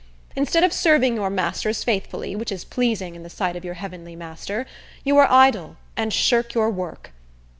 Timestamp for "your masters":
1.15-1.83